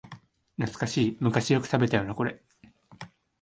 [0.57, 2.41] 懐かしい、昔よく食べたよなこれ